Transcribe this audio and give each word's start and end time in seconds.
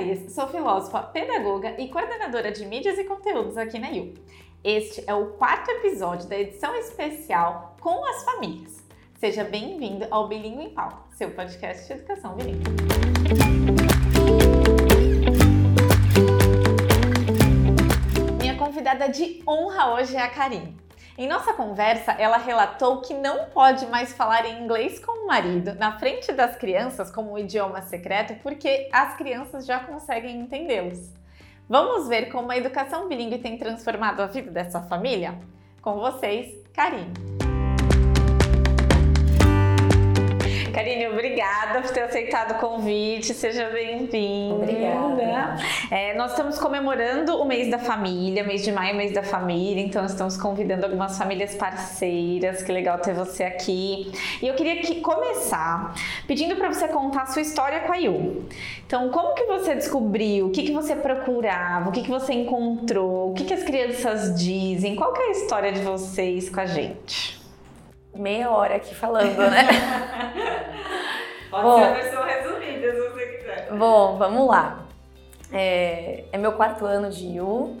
Farias, 0.00 0.32
sou 0.32 0.48
filósofa, 0.48 1.02
pedagoga 1.02 1.74
e 1.78 1.86
coordenadora 1.88 2.50
de 2.50 2.64
mídias 2.64 2.98
e 2.98 3.04
conteúdos 3.04 3.58
aqui 3.58 3.78
na 3.78 3.90
IU. 3.90 4.14
Este 4.64 5.04
é 5.06 5.12
o 5.12 5.32
quarto 5.32 5.70
episódio 5.72 6.26
da 6.26 6.38
edição 6.38 6.74
especial 6.74 7.76
com 7.82 8.02
as 8.06 8.24
famílias. 8.24 8.82
Seja 9.18 9.44
bem-vindo 9.44 10.06
ao 10.10 10.26
Bilingue 10.26 10.62
em 10.62 10.70
Pauta, 10.70 10.96
seu 11.10 11.30
podcast 11.32 11.86
de 11.86 11.92
educação 11.92 12.34
bilíngue. 12.34 12.64
Minha 18.40 18.56
convidada 18.56 19.06
de 19.06 19.42
honra 19.46 19.96
hoje 19.96 20.16
é 20.16 20.22
a 20.22 20.30
Karine. 20.30 20.74
Em 21.20 21.28
nossa 21.28 21.52
conversa, 21.52 22.12
ela 22.12 22.38
relatou 22.38 23.02
que 23.02 23.12
não 23.12 23.44
pode 23.50 23.84
mais 23.88 24.10
falar 24.10 24.46
em 24.46 24.64
inglês 24.64 24.98
com 24.98 25.12
o 25.12 25.26
marido 25.26 25.74
na 25.74 25.98
frente 25.98 26.32
das 26.32 26.56
crianças 26.56 27.10
como 27.10 27.32
um 27.32 27.38
idioma 27.38 27.82
secreto 27.82 28.40
porque 28.42 28.88
as 28.90 29.18
crianças 29.18 29.66
já 29.66 29.80
conseguem 29.80 30.40
entendê-los. 30.40 31.12
Vamos 31.68 32.08
ver 32.08 32.32
como 32.32 32.50
a 32.50 32.56
educação 32.56 33.06
bilíngue 33.06 33.36
tem 33.36 33.58
transformado 33.58 34.20
a 34.20 34.26
vida 34.28 34.50
dessa 34.50 34.80
família? 34.80 35.38
Com 35.82 36.00
vocês, 36.00 36.54
Karine. 36.72 37.12
Karine, 40.72 41.08
obrigada 41.08 41.80
por 41.80 41.90
ter 41.90 42.02
aceitado 42.02 42.52
o 42.52 42.54
convite. 42.54 43.34
Seja 43.34 43.68
bem-vinda. 43.70 44.54
Obrigada. 44.54 45.56
É, 45.90 46.14
nós 46.14 46.30
estamos 46.30 46.58
comemorando 46.58 47.36
o 47.36 47.44
mês 47.44 47.70
da 47.70 47.78
família, 47.78 48.44
mês 48.44 48.62
de 48.62 48.70
maio, 48.70 48.96
mês 48.96 49.12
da 49.12 49.22
família, 49.22 49.82
então 49.82 50.04
estamos 50.04 50.36
convidando 50.36 50.86
algumas 50.86 51.18
famílias 51.18 51.54
parceiras. 51.54 52.62
Que 52.62 52.70
legal 52.70 52.98
ter 52.98 53.14
você 53.14 53.44
aqui. 53.44 54.12
E 54.40 54.46
eu 54.46 54.54
queria 54.54 54.76
que 54.76 55.00
começar 55.00 55.94
pedindo 56.26 56.54
para 56.56 56.72
você 56.72 56.86
contar 56.88 57.22
a 57.22 57.26
sua 57.26 57.42
história 57.42 57.80
com 57.80 57.92
a 57.92 57.96
Yu. 57.96 58.44
Então, 58.86 59.10
como 59.10 59.34
que 59.34 59.44
você 59.44 59.74
descobriu? 59.74 60.46
O 60.46 60.50
que, 60.50 60.62
que 60.62 60.72
você 60.72 60.94
procurava? 60.94 61.88
O 61.88 61.92
que, 61.92 62.02
que 62.02 62.10
você 62.10 62.32
encontrou? 62.32 63.30
O 63.30 63.34
que, 63.34 63.44
que 63.44 63.54
as 63.54 63.64
crianças 63.64 64.38
dizem? 64.38 64.94
Qual 64.94 65.12
que 65.12 65.20
é 65.20 65.26
a 65.26 65.30
história 65.30 65.72
de 65.72 65.80
vocês 65.80 66.48
com 66.48 66.60
a 66.60 66.66
gente? 66.66 67.39
Meia 68.14 68.50
hora 68.50 68.76
aqui 68.76 68.94
falando, 68.94 69.38
né? 69.38 69.68
Pode 71.50 71.64
bom, 71.64 71.78
ser 71.78 71.84
a 71.84 71.94
versão 71.94 72.22
resumida, 72.22 72.92
se 72.92 73.08
você 73.08 73.26
quiser. 73.26 73.68
Bom, 73.72 74.16
vamos 74.16 74.46
lá. 74.46 74.86
É, 75.52 76.24
é 76.32 76.38
meu 76.38 76.52
quarto 76.52 76.84
ano 76.86 77.10
de 77.10 77.26
IU. 77.26 77.76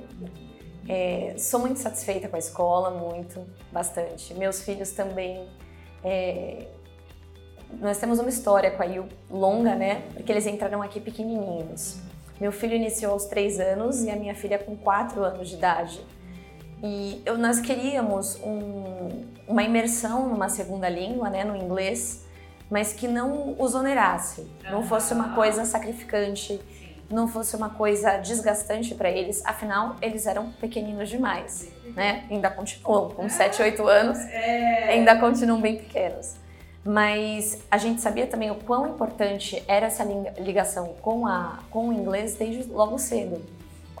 É, 0.88 1.34
sou 1.38 1.60
muito 1.60 1.78
satisfeita 1.78 2.28
com 2.28 2.34
a 2.34 2.38
escola, 2.38 2.90
muito, 2.90 3.46
bastante. 3.70 4.34
Meus 4.34 4.62
filhos 4.62 4.90
também. 4.90 5.48
É, 6.02 6.66
nós 7.78 7.98
temos 7.98 8.18
uma 8.18 8.28
história 8.28 8.70
com 8.72 8.82
a 8.82 8.86
IU 8.86 9.06
longa, 9.30 9.76
né? 9.76 10.02
Porque 10.14 10.32
eles 10.32 10.46
entraram 10.46 10.82
aqui 10.82 10.98
pequenininhos. 10.98 12.00
Meu 12.40 12.50
filho 12.50 12.74
iniciou 12.74 13.12
aos 13.12 13.26
três 13.26 13.60
anos 13.60 14.02
e 14.02 14.10
a 14.10 14.16
minha 14.16 14.34
filha 14.34 14.58
com 14.58 14.76
quatro 14.76 15.22
anos 15.22 15.48
de 15.48 15.56
idade. 15.56 16.00
E 16.82 17.22
eu, 17.26 17.36
nós 17.36 17.60
queríamos 17.60 18.36
um, 18.42 19.24
uma 19.46 19.62
imersão 19.62 20.28
numa 20.28 20.48
segunda 20.48 20.88
língua, 20.88 21.28
né, 21.28 21.44
no 21.44 21.56
inglês, 21.56 22.24
mas 22.70 22.92
que 22.92 23.06
não 23.06 23.56
os 23.58 23.74
onerasse, 23.74 24.48
não 24.70 24.82
fosse 24.82 25.12
uma 25.12 25.34
coisa 25.34 25.64
sacrificante, 25.64 26.60
não 27.10 27.26
fosse 27.26 27.56
uma 27.56 27.70
coisa 27.70 28.18
desgastante 28.18 28.94
para 28.94 29.10
eles. 29.10 29.44
Afinal, 29.44 29.96
eles 30.00 30.26
eram 30.26 30.52
pequeninos 30.52 31.08
demais, 31.08 31.68
né? 31.96 32.24
Ainda 32.30 32.48
continuam 32.48 33.10
com 33.10 33.28
7, 33.28 33.60
8 33.60 33.88
anos, 33.88 34.18
é. 34.18 34.90
ainda 34.90 35.16
continuam 35.18 35.60
bem 35.60 35.76
pequenos. 35.76 36.36
Mas 36.84 37.58
a 37.70 37.76
gente 37.76 38.00
sabia 38.00 38.26
também 38.26 38.50
o 38.50 38.54
quão 38.54 38.86
importante 38.86 39.62
era 39.68 39.86
essa 39.86 40.04
ligação 40.38 40.94
com, 41.02 41.26
a, 41.26 41.58
com 41.70 41.88
o 41.88 41.92
inglês 41.92 42.36
desde 42.36 42.70
logo 42.70 42.96
cedo. 42.98 43.42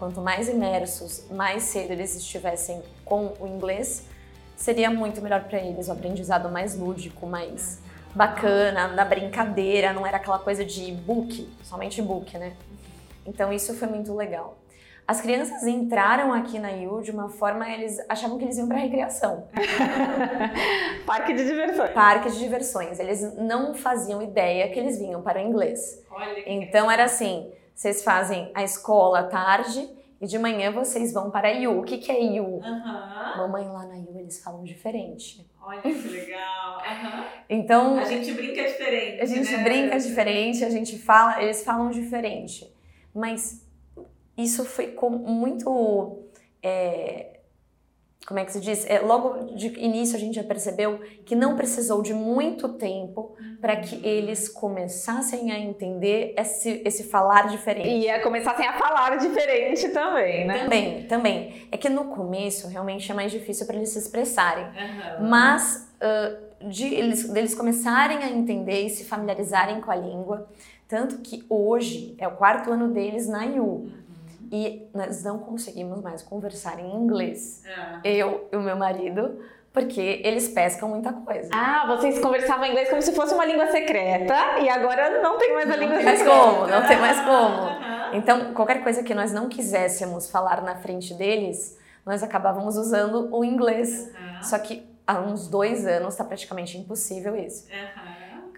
Quanto 0.00 0.18
mais 0.22 0.48
imersos, 0.48 1.26
mais 1.30 1.64
cedo 1.64 1.90
eles 1.90 2.16
estivessem 2.16 2.82
com 3.04 3.34
o 3.38 3.46
inglês, 3.46 4.06
seria 4.56 4.90
muito 4.90 5.20
melhor 5.20 5.44
para 5.44 5.58
eles, 5.58 5.88
o 5.88 5.92
aprendizado 5.92 6.48
mais 6.48 6.74
lúdico, 6.74 7.26
mais 7.26 7.78
bacana, 8.14 8.88
na 8.88 9.04
brincadeira, 9.04 9.92
não 9.92 10.06
era 10.06 10.16
aquela 10.16 10.38
coisa 10.38 10.64
de 10.64 10.90
book, 10.90 11.46
somente 11.62 12.00
book, 12.00 12.38
né? 12.38 12.54
Então 13.26 13.52
isso 13.52 13.74
foi 13.74 13.88
muito 13.88 14.14
legal. 14.14 14.56
As 15.06 15.20
crianças 15.20 15.66
entraram 15.66 16.32
aqui 16.32 16.58
na 16.58 16.70
IU 16.70 17.02
de 17.02 17.10
uma 17.10 17.28
forma, 17.28 17.68
eles 17.68 17.98
achavam 18.08 18.38
que 18.38 18.44
eles 18.44 18.56
iam 18.56 18.68
para 18.68 18.78
recreação. 18.78 19.48
Parque 21.04 21.34
de 21.34 21.44
diversões. 21.44 21.90
Parque 21.90 22.30
de 22.30 22.38
diversões. 22.38 22.98
Eles 22.98 23.36
não 23.36 23.74
faziam 23.74 24.22
ideia 24.22 24.66
que 24.70 24.78
eles 24.78 24.98
vinham 24.98 25.20
para 25.20 25.38
o 25.38 25.42
inglês. 25.42 26.02
Olha 26.10 26.50
então 26.50 26.90
era 26.90 27.04
assim, 27.04 27.52
vocês 27.80 28.04
fazem 28.04 28.50
a 28.52 28.62
escola 28.62 29.20
à 29.20 29.22
tarde 29.22 29.88
e 30.20 30.26
de 30.26 30.38
manhã 30.38 30.70
vocês 30.70 31.14
vão 31.14 31.30
para 31.30 31.48
a 31.48 31.50
IU. 31.50 31.80
O 31.80 31.82
que, 31.82 31.96
que 31.96 32.12
é 32.12 32.22
IU? 32.22 32.44
Uhum. 32.44 33.36
Mamãe 33.38 33.66
lá 33.68 33.86
na 33.86 33.96
IU 33.96 34.18
eles 34.18 34.44
falam 34.44 34.62
diferente. 34.64 35.50
Olha 35.62 35.80
que 35.80 35.88
legal. 35.90 36.76
Uhum. 36.76 37.24
Então. 37.48 37.98
A 37.98 38.04
gente 38.04 38.34
brinca 38.34 38.62
diferente. 38.64 39.22
A 39.22 39.24
gente 39.24 39.56
né? 39.56 39.62
brinca 39.62 39.98
diferente, 39.98 40.62
a 40.62 40.68
gente 40.68 40.98
fala, 40.98 41.42
eles 41.42 41.64
falam 41.64 41.88
diferente. 41.88 42.70
Mas 43.14 43.66
isso 44.36 44.62
foi 44.66 44.88
com 44.88 45.08
muito. 45.08 46.18
É, 46.62 47.39
como 48.26 48.38
é 48.38 48.44
que 48.44 48.52
se 48.52 48.60
diz? 48.60 48.88
É, 48.88 49.00
logo 49.00 49.54
de 49.54 49.68
início 49.78 50.16
a 50.16 50.20
gente 50.20 50.34
já 50.34 50.44
percebeu 50.44 51.00
que 51.24 51.34
não 51.34 51.56
precisou 51.56 52.02
de 52.02 52.12
muito 52.12 52.68
tempo 52.68 53.34
para 53.60 53.76
que 53.76 53.96
uhum. 53.96 54.02
eles 54.04 54.48
começassem 54.48 55.50
a 55.50 55.58
entender 55.58 56.34
esse, 56.36 56.82
esse 56.84 57.04
falar 57.04 57.48
diferente. 57.48 57.88
E 57.88 58.08
a 58.08 58.22
começassem 58.22 58.66
a 58.66 58.74
falar 58.74 59.16
diferente 59.16 59.88
também, 59.88 60.46
né? 60.46 60.58
Também, 60.62 61.06
também. 61.06 61.68
É 61.72 61.76
que 61.76 61.88
no 61.88 62.04
começo 62.04 62.68
realmente 62.68 63.10
é 63.10 63.14
mais 63.14 63.32
difícil 63.32 63.66
para 63.66 63.76
eles 63.76 63.88
se 63.88 63.98
expressarem. 63.98 64.64
Uhum. 64.64 65.28
Mas 65.28 65.90
uh, 65.96 66.68
de 66.68 66.86
eles, 66.94 67.28
deles 67.28 67.54
começarem 67.54 68.18
a 68.18 68.30
entender 68.30 68.82
e 68.82 68.90
se 68.90 69.04
familiarizarem 69.04 69.80
com 69.80 69.90
a 69.90 69.96
língua. 69.96 70.46
Tanto 70.86 71.18
que 71.18 71.44
hoje 71.48 72.14
é 72.18 72.28
o 72.28 72.32
quarto 72.32 72.70
ano 72.70 72.88
deles 72.88 73.26
na 73.26 73.46
IU 73.46 73.90
e 74.50 74.88
nós 74.94 75.22
não 75.22 75.38
conseguimos 75.38 76.00
mais 76.00 76.22
conversar 76.22 76.78
em 76.78 76.94
inglês. 76.94 77.62
É. 78.04 78.08
Eu 78.10 78.48
e 78.52 78.56
o 78.56 78.60
meu 78.60 78.76
marido, 78.76 79.38
porque 79.72 80.20
eles 80.24 80.48
pescam 80.48 80.88
muita 80.88 81.12
coisa. 81.12 81.48
Ah, 81.54 81.86
vocês 81.86 82.18
conversavam 82.18 82.66
inglês 82.66 82.88
como 82.88 83.00
se 83.00 83.12
fosse 83.14 83.32
uma 83.34 83.44
língua 83.44 83.68
secreta 83.68 84.34
e 84.60 84.68
agora 84.68 85.22
não 85.22 85.38
tem 85.38 85.54
mais 85.54 85.70
a 85.70 85.76
não 85.76 85.82
língua 85.82 85.98
tem 85.98 86.16
secreta. 86.16 86.34
mais 86.34 86.44
como, 86.52 86.66
não 86.66 86.86
tem 86.86 86.98
mais 86.98 87.20
como. 87.20 87.80
Então, 88.12 88.52
qualquer 88.54 88.82
coisa 88.82 89.02
que 89.04 89.14
nós 89.14 89.32
não 89.32 89.48
quiséssemos 89.48 90.28
falar 90.30 90.62
na 90.62 90.74
frente 90.74 91.14
deles, 91.14 91.78
nós 92.04 92.22
acabávamos 92.22 92.76
usando 92.76 93.28
o 93.32 93.44
inglês. 93.44 94.10
Só 94.42 94.58
que 94.58 94.84
há 95.06 95.20
uns 95.20 95.46
dois 95.46 95.86
anos 95.86 96.14
está 96.14 96.24
praticamente 96.24 96.76
impossível 96.76 97.36
isso. 97.36 97.68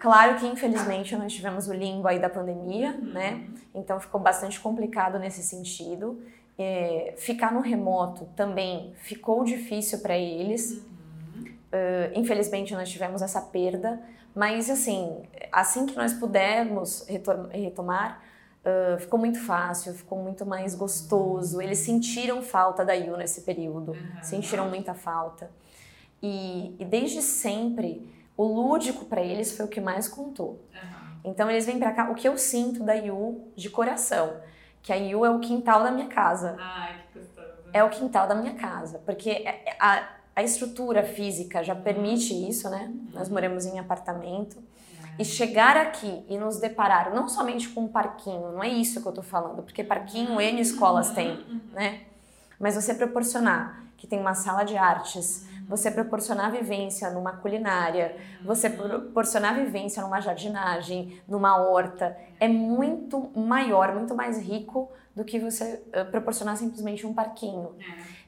Claro 0.03 0.37
que, 0.37 0.45
infelizmente, 0.45 1.15
nós 1.15 1.31
tivemos 1.31 1.69
o 1.69 1.73
limbo 1.73 2.09
aí 2.09 2.19
da 2.19 2.29
pandemia, 2.29 2.89
uhum. 2.89 3.13
né? 3.13 3.47
Então 3.73 3.97
ficou 4.01 4.19
bastante 4.19 4.59
complicado 4.59 5.17
nesse 5.17 5.41
sentido. 5.41 6.21
É, 6.59 7.13
ficar 7.15 7.53
no 7.53 7.61
remoto 7.61 8.25
também 8.35 8.93
ficou 8.97 9.45
difícil 9.45 9.99
para 9.99 10.17
eles. 10.17 10.71
Uhum. 10.71 11.45
Uh, 11.45 12.19
infelizmente, 12.19 12.73
nós 12.73 12.89
tivemos 12.89 13.21
essa 13.21 13.39
perda. 13.39 13.97
Mas, 14.35 14.69
assim, 14.69 15.23
assim 15.49 15.85
que 15.85 15.95
nós 15.95 16.11
pudermos 16.11 17.07
retomar, 17.53 18.21
uh, 18.65 18.99
ficou 18.99 19.17
muito 19.17 19.39
fácil, 19.39 19.93
ficou 19.93 20.21
muito 20.21 20.45
mais 20.45 20.75
gostoso. 20.75 21.61
Eles 21.61 21.77
sentiram 21.77 22.41
falta 22.41 22.83
da 22.83 22.93
Yu 22.93 23.15
nesse 23.15 23.43
período, 23.43 23.93
uhum. 23.93 24.21
sentiram 24.21 24.67
muita 24.67 24.93
falta. 24.93 25.49
E, 26.21 26.75
e 26.77 26.83
desde 26.83 27.21
sempre 27.21 28.11
o 28.35 28.43
lúdico 28.43 29.05
para 29.05 29.21
eles 29.21 29.55
foi 29.55 29.65
o 29.65 29.69
que 29.69 29.79
mais 29.79 30.07
contou. 30.07 30.61
Uhum. 30.73 31.03
Então 31.25 31.49
eles 31.49 31.65
vêm 31.65 31.79
para 31.79 31.91
cá. 31.91 32.09
O 32.09 32.15
que 32.15 32.27
eu 32.27 32.37
sinto 32.37 32.83
da 32.83 32.93
Yu 32.93 33.51
de 33.55 33.69
coração, 33.69 34.37
que 34.81 34.91
a 34.91 34.95
Yu 34.95 35.25
é 35.25 35.29
o 35.29 35.39
quintal 35.39 35.83
da 35.83 35.91
minha 35.91 36.07
casa. 36.07 36.55
Ai, 36.59 36.95
que 37.11 37.19
gostoso. 37.19 37.47
É 37.71 37.83
o 37.83 37.89
quintal 37.89 38.27
da 38.27 38.35
minha 38.35 38.53
casa, 38.53 38.99
porque 39.05 39.29
é, 39.29 39.63
é, 39.65 39.77
a, 39.79 40.07
a 40.35 40.43
estrutura 40.43 41.03
física 41.03 41.63
já 41.63 41.75
permite 41.75 42.33
isso, 42.47 42.69
né? 42.69 42.91
Nós 43.13 43.29
moramos 43.29 43.65
em 43.65 43.79
apartamento. 43.79 44.61
E 45.17 45.23
chegar 45.23 45.77
aqui 45.77 46.25
e 46.27 46.39
nos 46.39 46.59
deparar 46.59 47.13
não 47.13 47.29
somente 47.29 47.69
com 47.69 47.81
um 47.81 47.87
parquinho, 47.87 48.51
não 48.51 48.63
é 48.63 48.67
isso 48.67 48.99
que 48.99 49.07
eu 49.07 49.11
tô 49.11 49.21
falando, 49.21 49.61
porque 49.61 49.83
parquinho 49.83 50.41
N 50.41 50.59
escolas 50.59 51.11
têm, 51.11 51.45
né? 51.71 52.01
Mas 52.59 52.73
você 52.73 52.95
proporcionar 52.95 53.83
que 54.03 54.07
tem 54.07 54.19
uma 54.19 54.33
sala 54.33 54.65
de 54.65 54.75
artes, 54.75 55.47
você 55.65 55.89
proporcionar 55.89 56.51
vivência 56.51 57.09
numa 57.09 57.37
culinária, 57.37 58.17
você 58.43 58.69
proporcionar 58.69 59.55
vivência 59.55 60.03
numa 60.03 60.19
jardinagem, 60.19 61.21
numa 61.25 61.55
horta, 61.55 62.17
é 62.37 62.49
muito 62.49 63.31
maior, 63.33 63.95
muito 63.95 64.13
mais 64.13 64.37
rico 64.37 64.91
do 65.15 65.23
que 65.23 65.39
você 65.39 65.81
uh, 65.87 66.11
proporcionar 66.11 66.57
simplesmente 66.57 67.07
um 67.07 67.13
parquinho. 67.13 67.77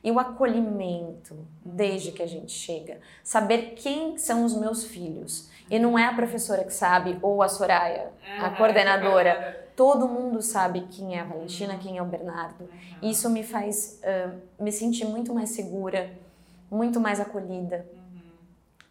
E 0.01 0.09
o 0.09 0.17
acolhimento, 0.17 1.45
desde 1.65 2.13
que 2.13 2.23
a 2.23 2.27
gente 2.27 2.53
chega, 2.53 3.01
saber 3.21 3.73
quem 3.75 4.17
são 4.17 4.45
os 4.45 4.55
meus 4.55 4.85
filhos. 4.85 5.49
E 5.69 5.77
não 5.77 5.99
é 5.99 6.05
a 6.05 6.13
professora 6.13 6.63
que 6.63 6.73
sabe, 6.73 7.19
ou 7.21 7.43
a 7.43 7.49
Soraya, 7.49 8.13
a 8.39 8.51
coordenadora. 8.51 9.64
Todo 9.75 10.07
mundo 10.07 10.41
sabe 10.41 10.87
quem 10.91 11.17
é 11.17 11.21
a 11.21 11.23
Valentina, 11.25 11.77
quem 11.77 11.97
é 11.97 12.01
o 12.01 12.05
Bernardo. 12.05 12.69
E 13.01 13.11
isso 13.11 13.29
me 13.29 13.43
faz 13.43 14.01
uh, 14.03 14.63
me 14.63 14.71
sentir 14.71 15.05
muito 15.05 15.33
mais 15.33 15.49
segura, 15.49 16.11
muito 16.71 16.99
mais 16.99 17.19
acolhida. 17.19 17.85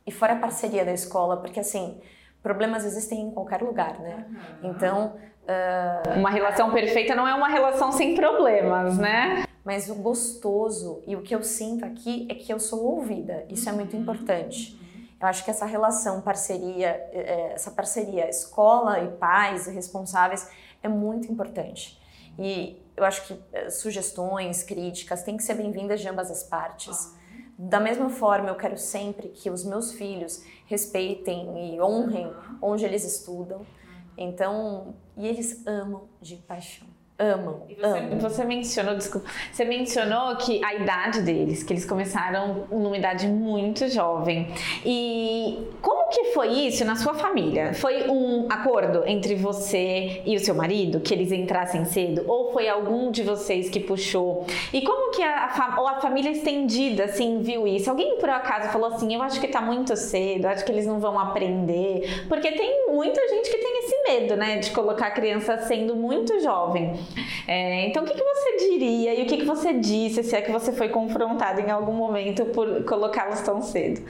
E 0.07 0.13
fora 0.13 0.35
a 0.35 0.37
parceria 0.37 0.85
da 0.85 0.93
escola, 0.93 1.39
porque 1.39 1.61
assim, 1.61 1.99
problemas 2.43 2.85
existem 2.85 3.23
em 3.23 3.31
qualquer 3.31 3.63
lugar, 3.63 3.99
né? 4.01 4.27
Então. 4.63 5.17
Uh, 5.45 6.21
uma 6.21 6.31
relação 6.31 6.73
perfeita 6.73 7.15
não 7.15 7.29
é 7.29 7.35
uma 7.35 7.49
relação 7.49 7.93
sem 7.93 8.15
problemas, 8.15 8.97
né? 8.97 9.45
Mas 9.63 9.91
o 9.91 9.95
gostoso 9.95 11.03
e 11.07 11.15
o 11.17 11.21
que 11.21 11.35
eu 11.35 11.43
sinto 11.43 11.85
aqui 11.85 12.27
é 12.31 12.35
que 12.35 12.51
eu 12.51 12.59
sou 12.59 12.83
ouvida. 12.83 13.45
Isso 13.51 13.69
é 13.69 13.73
muito 13.73 13.95
importante. 13.95 14.79
Eu 15.21 15.29
acho 15.29 15.43
que 15.43 15.51
essa 15.51 15.65
relação, 15.65 16.21
parceria, 16.21 16.89
é, 17.11 17.53
essa 17.55 17.71
parceria 17.71 18.29
escola 18.29 19.01
e 19.01 19.09
pais 19.13 19.67
e 19.67 19.71
responsáveis 19.71 20.47
é 20.85 20.89
muito 20.89 21.33
importante. 21.33 21.99
E 22.39 22.81
eu 22.97 23.05
acho 23.05 23.27
que 23.27 23.41
é, 23.53 23.71
sugestões, 23.71 24.63
críticas 24.63 25.23
têm 25.23 25.37
que 25.37 25.43
ser 25.43 25.55
bem-vindas 25.55 26.01
de 26.01 26.09
ambas 26.09 26.31
as 26.31 26.45
partes. 26.45 27.17
Da 27.59 27.81
mesma 27.81 28.11
forma, 28.11 28.49
eu 28.51 28.55
quero 28.55 28.77
sempre 28.77 29.29
que 29.29 29.51
os 29.51 29.65
meus 29.65 29.93
filhos 29.93 30.45
respeitem 30.67 31.75
e 31.75 31.81
honrem 31.81 32.31
onde 32.61 32.85
eles 32.85 33.05
estudam. 33.05 33.65
Então, 34.17 34.95
e 35.17 35.27
eles 35.27 35.67
amam 35.67 36.09
de 36.21 36.37
paixão 36.37 36.87
amam, 37.19 37.63
você, 37.69 37.85
amam. 37.85 38.19
Você 38.19 38.45
mencionou, 38.45 38.95
desculpa, 38.97 39.29
você 39.53 39.65
mencionou 39.65 40.37
que 40.37 40.65
a 40.65 40.75
idade 40.75 41.23
deles, 41.23 41.63
que 41.63 41.73
eles 41.73 41.85
começaram 41.85 42.67
numa 42.71 42.97
idade 42.97 43.29
muito 43.29 43.89
jovem. 43.89 44.53
E 44.85 45.69
como 45.81 46.04
que 46.15 46.33
foi 46.33 46.49
isso 46.49 46.85
na 46.85 46.95
sua 46.95 47.13
família? 47.13 47.75
Foi 47.75 48.09
um 48.09 48.47
acordo 48.49 49.03
entre 49.05 49.35
você 49.35 50.23
e 50.25 50.37
o 50.37 50.41
seu 50.41 50.55
marido 50.55 51.01
que 51.01 51.13
eles 51.13 51.33
entrassem 51.33 51.85
cedo, 51.85 52.25
ou 52.29 52.53
foi 52.53 52.69
algum 52.69 53.11
de 53.11 53.25
vocês 53.25 53.69
que 53.69 53.81
puxou? 53.81 54.47
E 54.73 54.81
como 54.83 55.11
que 55.11 55.21
a, 55.21 55.47
a, 55.47 55.81
ou 55.81 55.89
a 55.89 56.01
família 56.01 56.31
estendida 56.31 57.07
assim 57.07 57.41
viu 57.41 57.67
isso? 57.67 57.91
Alguém 57.91 58.17
por 58.19 58.31
acaso 58.31 58.71
falou 58.71 58.95
assim, 58.95 59.13
eu 59.13 59.23
acho 59.23 59.41
que 59.41 59.49
tá 59.49 59.61
muito 59.61 59.97
cedo, 59.97 60.47
acho 60.47 60.65
que 60.65 60.71
eles 60.71 60.87
não 60.87 61.01
vão 61.01 61.19
aprender, 61.19 62.25
porque 62.29 62.53
tem 62.53 62.87
muita 62.87 63.21
gente 63.29 63.51
que 63.51 63.59
tem 63.59 63.79
esse 63.81 64.03
medo, 64.09 64.37
né, 64.37 64.59
de 64.59 64.71
colocar 64.71 65.09
a 65.09 65.11
criança 65.11 65.59
sendo 65.59 65.97
muito 65.97 66.41
jovem. 66.41 66.95
É, 67.49 67.87
então, 67.89 68.05
o 68.05 68.07
que, 68.07 68.15
que, 68.15 68.23
você 68.23 68.57
diria 68.69 69.15
e 69.15 69.23
o 69.23 69.27
que, 69.27 69.39
que 69.39 69.45
você 69.45 69.73
disse, 69.73 70.23
se 70.23 70.37
é 70.37 70.41
que 70.41 70.53
você 70.53 70.73
foi 70.73 70.89
confrontado 70.89 71.61
em 71.61 71.71
algum 71.71 71.93
momento 71.93 72.45
por 72.47 72.85
colocá-los 72.85 73.41
tão 73.41 73.61
cedo? 73.61 74.01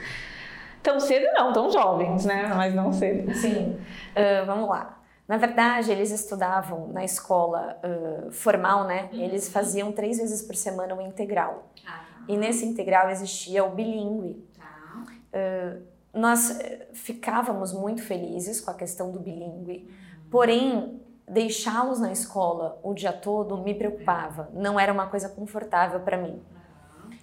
Tão 0.85 0.99
cedo 0.99 1.25
não, 1.33 1.51
tão 1.51 1.71
jovens, 1.71 2.25
né? 2.25 2.45
Mas 2.55 2.75
não 2.75 2.93
cedo. 2.93 3.33
Sim. 3.33 3.75
Uh, 4.11 4.45
vamos 4.45 4.69
lá. 4.69 5.01
Na 5.27 5.37
verdade, 5.37 5.91
eles 5.91 6.11
estudavam 6.11 6.89
na 6.89 7.03
escola 7.03 7.75
uh, 7.83 8.31
formal, 8.31 8.83
né? 8.83 9.09
Uhum. 9.11 9.19
Eles 9.19 9.49
faziam 9.49 9.91
três 9.91 10.19
vezes 10.19 10.43
por 10.43 10.55
semana 10.55 10.93
o 10.93 11.01
integral. 11.01 11.71
Ah, 11.83 11.91
tá. 11.91 12.23
E 12.27 12.37
nesse 12.37 12.63
integral 12.65 13.09
existia 13.09 13.65
o 13.65 13.71
bilíngue. 13.71 14.47
Tá. 14.55 15.03
Uh, 15.33 15.81
nós 16.13 16.59
ficávamos 16.93 17.73
muito 17.73 18.03
felizes 18.03 18.61
com 18.61 18.69
a 18.69 18.75
questão 18.75 19.11
do 19.11 19.19
bilíngue, 19.19 19.89
uhum. 19.89 20.29
porém 20.29 21.01
deixá-los 21.27 21.99
na 21.99 22.11
escola 22.11 22.79
o 22.83 22.93
dia 22.93 23.11
todo 23.11 23.57
me 23.57 23.73
preocupava, 23.73 24.49
não 24.53 24.79
era 24.79 24.93
uma 24.93 25.07
coisa 25.07 25.27
confortável 25.29 25.99
para 26.01 26.17
mim. 26.17 26.39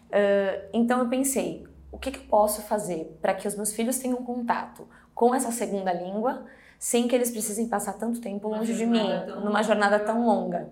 Uh, 0.09 0.69
então 0.73 0.99
eu 0.99 1.09
pensei, 1.09 1.65
o 1.93 1.99
que, 1.99 2.11
que 2.11 2.19
eu 2.19 2.25
posso 2.25 2.63
fazer 2.63 3.19
para 3.21 3.35
que 3.35 3.47
os 3.47 3.55
meus 3.55 3.73
filhos 3.73 3.99
tenham 3.99 4.17
contato 4.25 4.89
com 5.15 5.35
essa 5.35 5.53
segunda 5.53 5.93
língua 5.93 6.47
sem 6.79 7.07
que 7.07 7.15
eles 7.15 7.31
precisem 7.31 7.69
passar 7.69 7.93
tanto 7.93 8.21
tempo 8.21 8.49
longe 8.49 8.75
de 8.75 8.87
mim, 8.87 9.09
numa 9.45 9.63
jornada 9.63 10.01
tão 10.01 10.27
longa? 10.27 10.71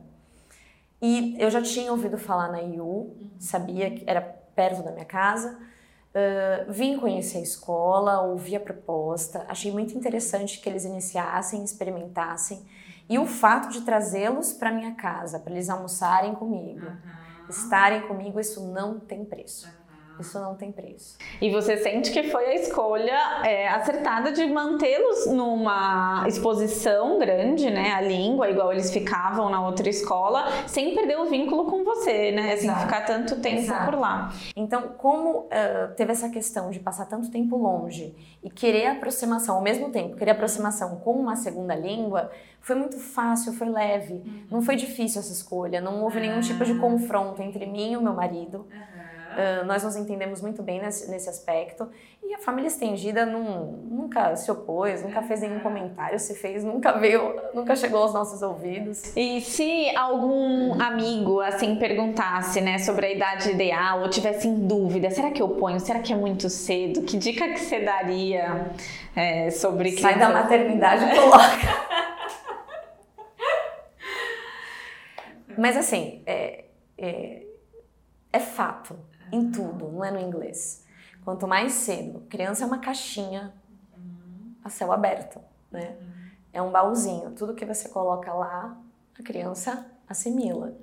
E 1.00 1.36
eu 1.38 1.50
já 1.50 1.62
tinha 1.62 1.92
ouvido 1.92 2.18
falar 2.18 2.50
na 2.50 2.60
IU, 2.60 2.84
uhum. 2.84 3.30
sabia 3.38 3.90
que 3.90 4.04
era 4.08 4.20
perto 4.20 4.82
da 4.82 4.90
minha 4.90 5.04
casa, 5.04 5.56
uh, 5.56 6.72
vim 6.72 6.98
conhecer 6.98 7.38
a 7.38 7.42
escola, 7.42 8.22
ouvi 8.22 8.56
a 8.56 8.60
proposta, 8.60 9.44
achei 9.48 9.70
muito 9.70 9.96
interessante 9.96 10.60
que 10.60 10.68
eles 10.68 10.84
iniciassem, 10.84 11.62
experimentassem 11.62 12.66
e 13.08 13.18
o 13.18 13.26
fato 13.26 13.70
de 13.70 13.82
trazê-los 13.82 14.52
para 14.52 14.70
minha 14.70 14.94
casa, 14.94 15.38
para 15.38 15.52
eles 15.52 15.70
almoçarem 15.70 16.34
comigo, 16.34 16.86
uhum. 16.86 17.48
estarem 17.48 18.02
comigo, 18.02 18.38
isso 18.38 18.66
não 18.72 19.00
tem 19.00 19.24
preço. 19.24 19.68
Isso 20.20 20.38
não 20.38 20.54
tem 20.54 20.70
preço. 20.70 21.16
E 21.40 21.50
você 21.50 21.76
sente 21.78 22.10
que 22.10 22.24
foi 22.24 22.46
a 22.46 22.54
escolha 22.54 23.42
é, 23.44 23.68
acertada 23.68 24.32
de 24.32 24.46
mantê-los 24.46 25.26
numa 25.26 26.24
exposição 26.26 27.18
grande, 27.18 27.70
né? 27.70 27.92
A 27.92 28.00
língua, 28.00 28.50
igual 28.50 28.72
eles 28.72 28.92
ficavam 28.92 29.48
na 29.48 29.64
outra 29.64 29.88
escola, 29.88 30.46
sem 30.66 30.94
perder 30.94 31.18
o 31.18 31.26
vínculo 31.26 31.66
com 31.66 31.84
você, 31.84 32.32
né? 32.32 32.56
Sem 32.56 32.70
assim, 32.70 32.80
ficar 32.80 33.02
tanto 33.02 33.40
tempo 33.40 33.60
Exato. 33.60 33.90
por 33.90 33.98
lá. 33.98 34.32
Então, 34.54 34.82
como 34.98 35.40
uh, 35.40 35.94
teve 35.96 36.12
essa 36.12 36.28
questão 36.28 36.70
de 36.70 36.78
passar 36.80 37.06
tanto 37.06 37.30
tempo 37.30 37.56
longe 37.56 38.14
e 38.42 38.50
querer 38.50 38.86
aproximação, 38.86 39.56
ao 39.56 39.62
mesmo 39.62 39.90
tempo, 39.90 40.16
querer 40.16 40.32
aproximação 40.32 40.96
com 40.96 41.12
uma 41.12 41.36
segunda 41.36 41.74
língua, 41.74 42.30
foi 42.60 42.76
muito 42.76 42.98
fácil, 42.98 43.52
foi 43.52 43.68
leve. 43.68 44.14
Uhum. 44.14 44.46
Não 44.50 44.62
foi 44.62 44.76
difícil 44.76 45.20
essa 45.20 45.32
escolha, 45.32 45.80
não 45.80 46.02
houve 46.02 46.20
nenhum 46.20 46.40
tipo 46.40 46.64
de 46.64 46.72
ah. 46.72 46.78
confronto 46.78 47.42
entre 47.42 47.66
mim 47.66 47.92
e 47.92 47.96
o 47.96 48.02
meu 48.02 48.12
marido. 48.12 48.66
Uhum. 48.70 48.99
Uh, 49.30 49.64
nós 49.64 49.84
nos 49.84 49.94
entendemos 49.96 50.40
muito 50.40 50.62
bem 50.62 50.80
nesse, 50.80 51.10
nesse 51.10 51.28
aspecto. 51.28 51.88
E 52.22 52.34
a 52.34 52.38
família 52.38 52.68
estendida 52.68 53.24
num, 53.24 53.72
nunca 53.90 54.34
se 54.36 54.50
opôs, 54.50 55.02
nunca 55.02 55.22
fez 55.22 55.40
nenhum 55.40 55.60
comentário, 55.60 56.18
se 56.18 56.34
fez, 56.34 56.64
nunca 56.64 56.92
veio, 56.92 57.34
nunca 57.54 57.74
chegou 57.74 58.02
aos 58.02 58.12
nossos 58.12 58.42
ouvidos. 58.42 59.16
E 59.16 59.40
se 59.40 59.94
algum 59.96 60.80
amigo, 60.80 61.40
assim, 61.40 61.76
perguntasse, 61.76 62.60
né, 62.60 62.78
sobre 62.78 63.06
a 63.06 63.12
idade 63.12 63.50
ideal 63.50 64.02
ou 64.02 64.10
tivesse 64.10 64.48
em 64.48 64.66
dúvida, 64.66 65.10
será 65.10 65.30
que 65.30 65.40
eu 65.42 65.48
ponho? 65.48 65.80
Será 65.80 66.00
que 66.00 66.12
é 66.12 66.16
muito 66.16 66.48
cedo? 66.48 67.02
Que 67.02 67.16
dica 67.16 67.48
que 67.48 67.58
você 67.60 67.80
daria 67.80 68.70
é, 69.16 69.50
sobre... 69.50 69.98
Sai 69.98 70.18
da 70.18 70.28
maternidade 70.28 71.04
e 71.04 71.14
coloca. 71.16 71.90
Mas 75.58 75.76
assim, 75.76 76.22
é, 76.26 76.64
é, 76.96 77.42
é 78.32 78.38
fato 78.38 79.09
em 79.32 79.50
tudo, 79.50 79.88
não 79.88 80.04
é 80.04 80.10
no 80.10 80.20
inglês. 80.20 80.84
Quanto 81.24 81.46
mais 81.46 81.72
cedo, 81.72 82.20
criança 82.28 82.64
é 82.64 82.66
uma 82.66 82.78
caixinha 82.78 83.52
a 84.64 84.68
céu 84.68 84.92
aberto, 84.92 85.40
né? 85.70 85.96
É 86.52 86.60
um 86.60 86.70
baúzinho, 86.70 87.30
tudo 87.30 87.54
que 87.54 87.64
você 87.64 87.88
coloca 87.88 88.32
lá, 88.32 88.76
a 89.18 89.22
criança 89.22 89.86
assimila. 90.08 90.74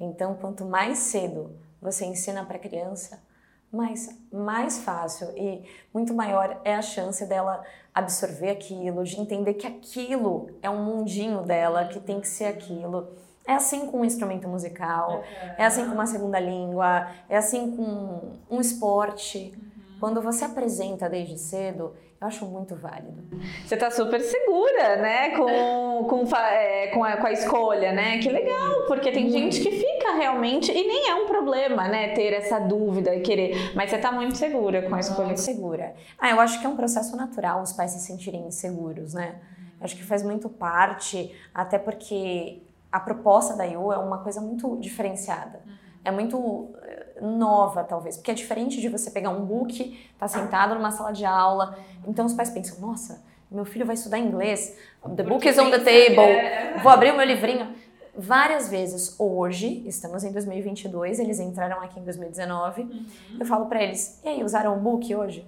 Então, 0.00 0.34
quanto 0.34 0.64
mais 0.64 0.98
cedo 0.98 1.56
você 1.80 2.04
ensina 2.04 2.44
para 2.44 2.56
a 2.56 2.60
criança, 2.60 3.22
mais, 3.70 4.08
mais 4.32 4.78
fácil 4.78 5.28
e 5.36 5.64
muito 5.92 6.14
maior 6.14 6.60
é 6.64 6.74
a 6.74 6.82
chance 6.82 7.24
dela 7.26 7.64
absorver 7.94 8.50
aquilo, 8.50 9.04
de 9.04 9.20
entender 9.20 9.54
que 9.54 9.66
aquilo 9.66 10.50
é 10.60 10.68
um 10.68 10.84
mundinho 10.84 11.42
dela, 11.42 11.86
que 11.86 12.00
tem 12.00 12.20
que 12.20 12.28
ser 12.28 12.46
aquilo 12.46 13.08
é 13.46 13.54
assim 13.54 13.86
com 13.86 14.00
um 14.00 14.04
instrumento 14.04 14.48
musical, 14.48 15.22
é 15.56 15.64
assim 15.64 15.86
com 15.86 15.92
uma 15.92 16.06
segunda 16.06 16.40
língua, 16.40 17.08
é 17.28 17.36
assim 17.36 17.76
com 17.76 18.32
um 18.50 18.60
esporte. 18.60 19.52
Uhum. 19.56 19.96
Quando 20.00 20.20
você 20.20 20.44
apresenta 20.44 21.08
desde 21.08 21.38
cedo, 21.38 21.94
eu 22.20 22.26
acho 22.26 22.46
muito 22.46 22.74
válido. 22.74 23.22
Você 23.64 23.74
está 23.74 23.90
super 23.90 24.20
segura, 24.20 24.96
né, 24.96 25.36
com, 25.36 26.04
com, 26.08 26.36
é, 26.36 26.88
com, 26.88 27.04
a, 27.04 27.16
com 27.18 27.26
a 27.26 27.32
escolha, 27.32 27.92
né? 27.92 28.18
Que 28.18 28.30
legal, 28.30 28.86
porque 28.86 29.12
tem 29.12 29.30
gente 29.30 29.60
que 29.60 29.70
fica 29.70 30.14
realmente, 30.14 30.72
e 30.72 30.86
nem 30.86 31.10
é 31.10 31.14
um 31.14 31.26
problema, 31.26 31.88
né, 31.88 32.14
ter 32.14 32.32
essa 32.32 32.58
dúvida 32.58 33.14
e 33.14 33.20
querer, 33.20 33.74
mas 33.74 33.90
você 33.90 33.96
está 33.96 34.10
muito 34.10 34.36
segura 34.36 34.82
com 34.82 34.94
a 34.94 35.00
escolha. 35.00 35.26
Muito 35.26 35.40
segura. 35.40 35.94
Ah, 36.18 36.30
eu 36.30 36.40
acho 36.40 36.58
que 36.58 36.66
é 36.66 36.68
um 36.68 36.76
processo 36.76 37.14
natural 37.16 37.62
os 37.62 37.72
pais 37.72 37.90
se 37.90 38.00
sentirem 38.00 38.46
inseguros, 38.46 39.12
né? 39.12 39.36
Acho 39.78 39.94
que 39.94 40.02
faz 40.02 40.22
muito 40.22 40.48
parte, 40.48 41.34
até 41.54 41.78
porque 41.78 42.62
a 42.90 43.00
proposta 43.00 43.54
da 43.56 43.64
IU 43.64 43.92
é 43.92 43.98
uma 43.98 44.18
coisa 44.18 44.40
muito 44.40 44.76
diferenciada. 44.76 45.60
É 46.04 46.10
muito 46.10 46.70
eh, 46.82 47.20
nova, 47.20 47.82
talvez, 47.82 48.16
porque 48.16 48.30
é 48.30 48.34
diferente 48.34 48.80
de 48.80 48.88
você 48.88 49.10
pegar 49.10 49.30
um 49.30 49.44
book, 49.44 49.98
tá 50.18 50.28
sentado 50.28 50.74
numa 50.74 50.92
sala 50.92 51.12
de 51.12 51.24
aula, 51.24 51.76
então 52.06 52.24
os 52.24 52.32
pais 52.32 52.50
pensam, 52.50 52.80
nossa, 52.80 53.24
meu 53.50 53.64
filho 53.64 53.84
vai 53.84 53.94
estudar 53.94 54.18
inglês, 54.18 54.76
the 55.16 55.22
book 55.24 55.46
is 55.48 55.58
on 55.58 55.70
the 55.70 55.78
table, 55.78 56.20
é. 56.20 56.78
vou 56.82 56.92
abrir 56.92 57.12
o 57.12 57.16
meu 57.16 57.26
livrinho. 57.26 57.74
Várias 58.16 58.70
vezes 58.70 59.18
hoje, 59.18 59.82
estamos 59.86 60.24
em 60.24 60.32
2022, 60.32 61.18
eles 61.18 61.40
entraram 61.40 61.82
aqui 61.82 61.98
em 61.98 62.04
2019, 62.04 62.82
uhum. 62.82 63.06
eu 63.40 63.44
falo 63.44 63.66
para 63.66 63.82
eles, 63.82 64.20
e 64.24 64.28
aí, 64.28 64.44
usaram 64.44 64.76
o 64.76 64.80
book 64.80 65.12
hoje? 65.14 65.46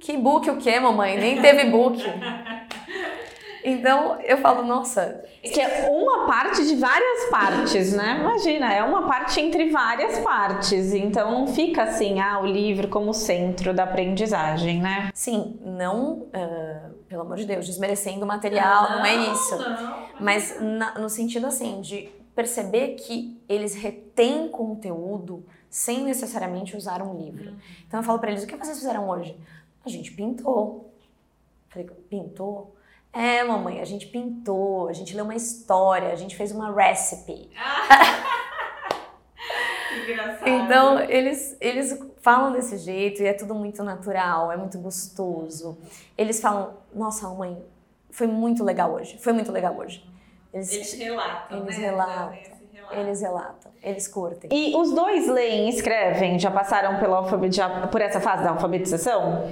Que 0.00 0.16
book 0.16 0.50
o 0.50 0.56
quê, 0.56 0.80
mamãe? 0.80 1.16
Nem 1.16 1.40
teve 1.40 1.70
book. 1.70 2.02
Então 3.64 4.20
eu 4.22 4.38
falo, 4.38 4.64
nossa. 4.64 5.24
Que 5.42 5.60
é 5.60 5.88
uma 5.90 6.26
parte 6.26 6.66
de 6.66 6.76
várias 6.76 7.30
partes, 7.30 7.92
né? 7.92 8.18
Imagina, 8.20 8.72
é 8.72 8.82
uma 8.82 9.06
parte 9.06 9.40
entre 9.40 9.70
várias 9.70 10.18
partes. 10.20 10.92
Então 10.92 11.30
não 11.30 11.46
fica 11.46 11.82
assim, 11.84 12.20
ah, 12.20 12.40
o 12.40 12.46
livro 12.46 12.88
como 12.88 13.12
centro 13.12 13.72
da 13.74 13.84
aprendizagem, 13.84 14.80
né? 14.80 15.10
Sim, 15.14 15.58
não, 15.64 16.12
uh, 16.12 16.94
pelo 17.08 17.22
amor 17.22 17.36
de 17.36 17.44
Deus, 17.44 17.66
desmerecendo 17.66 18.24
o 18.24 18.28
material, 18.28 18.90
não, 18.90 18.98
não 18.98 19.06
é 19.06 19.14
isso. 19.14 19.58
Não, 19.58 20.06
Mas 20.20 20.60
na, 20.60 20.98
no 20.98 21.08
sentido 21.08 21.46
assim, 21.46 21.80
de 21.80 22.08
perceber 22.34 22.94
que 22.94 23.40
eles 23.48 23.74
retêm 23.74 24.48
conteúdo 24.48 25.44
sem 25.68 26.04
necessariamente 26.04 26.76
usar 26.76 27.02
um 27.02 27.16
livro. 27.16 27.50
Uhum. 27.50 27.56
Então 27.86 28.00
eu 28.00 28.04
falo 28.04 28.18
para 28.18 28.30
eles: 28.30 28.44
o 28.44 28.46
que 28.46 28.56
vocês 28.56 28.78
fizeram 28.78 29.08
hoje? 29.08 29.36
A 29.84 29.88
gente 29.88 30.12
pintou. 30.12 30.92
Falei, 31.68 31.88
pintou? 32.08 32.74
É, 33.12 33.44
mamãe, 33.44 33.80
a 33.80 33.84
gente 33.84 34.06
pintou, 34.06 34.88
a 34.88 34.92
gente 34.92 35.14
leu 35.14 35.24
uma 35.24 35.34
história, 35.34 36.08
a 36.12 36.16
gente 36.16 36.34
fez 36.34 36.50
uma 36.50 36.74
recipe. 36.74 37.50
Engraçado. 40.02 40.48
Então, 40.48 40.98
eles, 41.00 41.56
eles 41.60 41.98
falam 42.22 42.52
desse 42.52 42.78
jeito 42.78 43.22
e 43.22 43.26
é 43.26 43.34
tudo 43.34 43.54
muito 43.54 43.84
natural, 43.84 44.50
é 44.50 44.56
muito 44.56 44.78
gostoso. 44.78 45.78
Eles 46.16 46.40
falam, 46.40 46.78
nossa, 46.94 47.28
mãe, 47.28 47.62
foi 48.10 48.26
muito 48.26 48.64
legal 48.64 48.92
hoje, 48.92 49.18
foi 49.18 49.32
muito 49.34 49.52
legal 49.52 49.76
hoje. 49.76 50.02
Eles, 50.52 50.72
eles 50.72 50.92
relatam, 50.94 51.58
Eles 51.58 51.78
né? 51.78 51.84
relatam. 51.84 52.52
Eles 52.90 53.22
relatam, 53.22 53.72
eles 53.82 54.06
curtem. 54.06 54.50
E 54.52 54.76
os 54.76 54.92
dois 54.92 55.26
leem 55.26 55.66
e 55.66 55.70
escrevem? 55.70 56.38
Já 56.38 56.50
passaram 56.50 56.98
pela 56.98 57.22
por 57.88 58.02
essa 58.02 58.20
fase 58.20 58.44
da 58.44 58.50
alfabetização? 58.50 59.50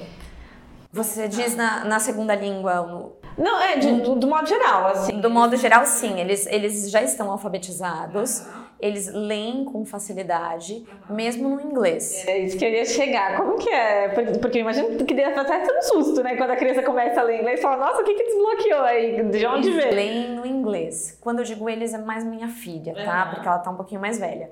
Você 0.93 1.27
diz 1.27 1.57
na, 1.57 1.85
na 1.85 1.99
segunda 1.99 2.35
língua? 2.35 2.83
No... 2.83 3.13
Não, 3.41 3.61
é, 3.61 3.77
de, 3.77 4.01
do, 4.03 4.17
do, 4.17 4.27
modo 4.27 4.47
geral, 4.47 4.87
assim. 4.89 5.21
Do 5.21 5.31
modo 5.31 5.57
geral, 5.57 5.87
sim. 5.87 6.21
Eles, 6.21 6.47
eles 6.47 6.91
já 6.91 7.03
estão 7.03 7.31
alfabetizados 7.31 8.47
eles 8.81 9.13
leem 9.13 9.65
com 9.67 9.85
facilidade, 9.85 10.87
mesmo 11.09 11.51
no 11.51 11.61
inglês. 11.61 12.27
É 12.27 12.39
isso 12.39 12.57
que 12.57 12.65
eu 12.65 12.71
ia 12.71 12.85
chegar. 12.85 13.37
Como 13.37 13.59
que 13.59 13.69
é? 13.69 14.09
Porque 14.41 14.59
eu 14.59 14.63
imagino 14.63 15.05
que 15.05 15.15
deve 15.15 15.39
até 15.39 15.65
ser 15.65 15.77
um 15.77 15.83
susto, 15.83 16.23
né? 16.23 16.35
Quando 16.37 16.51
a 16.51 16.57
criança 16.57 16.83
começa 16.83 17.21
a 17.21 17.23
ler 17.23 17.41
inglês 17.41 17.61
e 17.61 17.63
fala, 17.63 17.77
nossa, 17.77 18.01
o 18.01 18.05
que 18.05 18.15
que 18.15 18.25
desbloqueou 18.25 18.83
aí? 18.83 19.23
De 19.31 19.47
onde 19.47 19.69
eles 19.69 19.85
veio? 19.85 19.95
leem 19.95 20.31
no 20.31 20.47
inglês. 20.47 21.19
Quando 21.21 21.41
eu 21.41 21.45
digo 21.45 21.69
eles, 21.69 21.93
é 21.93 21.99
mais 21.99 22.25
minha 22.25 22.49
filha, 22.49 22.95
tá? 23.05 23.27
Porque 23.27 23.47
ela 23.47 23.59
tá 23.59 23.71
um 23.71 23.77
pouquinho 23.77 24.01
mais 24.01 24.19
velha. 24.19 24.51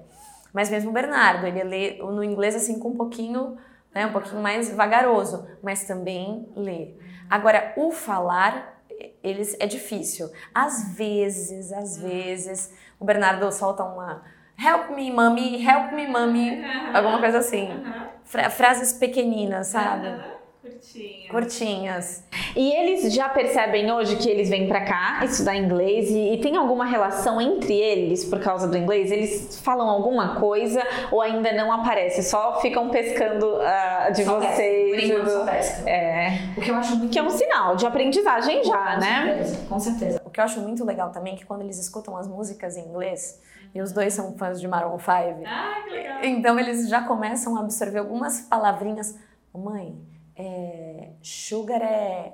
Mas 0.53 0.71
mesmo 0.71 0.91
o 0.91 0.93
Bernardo, 0.93 1.47
ele 1.47 1.65
lê 1.65 1.99
no 1.99 2.23
inglês 2.23 2.55
assim 2.55 2.79
com 2.79 2.91
um 2.91 2.97
pouquinho, 2.97 3.57
né? 3.95 4.07
Um 4.07 4.13
pouquinho 4.13 4.43
mais 4.43 4.71
vagaroso, 4.75 5.47
mas 5.63 5.85
também 5.85 6.47
lê. 6.55 6.95
Agora, 7.31 7.73
o 7.77 7.91
falar, 7.91 8.78
eles 9.23 9.57
é 9.61 9.67
difícil. 9.67 10.31
Às 10.55 10.97
vezes, 10.97 11.73
às 11.73 11.99
vezes 11.99 12.73
o 12.99 13.05
Bernardo 13.05 13.51
solta 13.53 13.85
uma 13.85 14.25
help 14.59 14.91
me, 14.91 15.11
mami, 15.11 15.65
help 15.65 15.93
me, 15.93 16.07
mami, 16.09 16.65
alguma 16.93 17.19
coisa 17.21 17.39
assim. 17.39 17.83
Fra 18.25 18.51
frases 18.51 18.93
pequeninas, 18.93 19.69
sabe? 19.69 20.23
Curtinhas. 20.69 21.31
Curtinhas. 21.31 22.25
E 22.57 22.73
eles 22.73 23.13
já 23.13 23.29
percebem 23.29 23.91
hoje 23.93 24.17
que 24.17 24.29
eles 24.29 24.49
vêm 24.49 24.69
para 24.69 24.85
cá 24.85 25.21
estudar 25.25 25.57
inglês 25.57 26.11
e, 26.11 26.35
e, 26.35 26.41
tem 26.41 26.57
alguma 26.57 26.85
relação 26.85 27.41
entre 27.41 27.75
eles 27.75 28.25
por 28.25 28.41
causa 28.41 28.67
do 28.69 28.77
inglês? 28.77 29.11
Eles 29.11 29.61
falam 29.61 29.89
alguma 29.89 30.37
coisa 30.41 30.83
ou 31.11 31.21
ainda 31.21 31.53
não 31.53 31.73
aparece? 31.73 32.23
Só 32.23 32.61
ficam 32.61 32.89
pescando 32.91 33.47
uh, 33.47 34.13
de 34.13 34.25
só 34.25 34.39
vocês? 34.39 35.09
Do... 35.09 35.49
É. 35.89 36.39
O 36.57 36.61
que 36.61 36.71
eu 36.71 36.75
acho 36.75 36.97
muito 36.97 37.13
que 37.13 37.19
é 37.19 37.23
um 37.23 37.31
sinal 37.31 37.77
de 37.77 37.87
aprendizagem 37.87 38.65
já, 38.65 38.95
com 38.95 39.01
né? 39.01 39.25
Certeza, 39.27 39.67
com 39.69 39.81
certeza. 39.81 40.23
O 40.25 40.31
que 40.31 40.41
eu 40.41 40.45
acho 40.45 40.61
muito 40.61 40.85
legal 40.85 41.11
também 41.11 41.35
é 41.35 41.37
que 41.37 41.47
quando 41.47 41.63
eles 41.63 41.79
escutam 41.79 42.17
as 42.17 42.29
músicas 42.29 42.77
em 42.77 42.85
inglês, 42.87 43.41
e 43.75 43.81
os 43.81 43.93
dois 43.93 44.15
são 44.15 44.37
fãs 44.37 44.61
de 44.61 44.67
Maroon 44.67 44.99
5. 44.99 45.11
Ah, 45.47 45.83
que 45.85 45.91
legal. 45.91 46.25
Então 46.25 46.59
eles 46.59 46.89
já 46.89 47.03
começam 47.03 47.57
a 47.57 47.61
absorver 47.61 47.99
algumas 47.99 48.41
palavrinhas. 48.41 49.17
Mãe, 49.55 49.99
é, 50.39 51.09
sugar 51.21 51.83
é, 51.83 52.33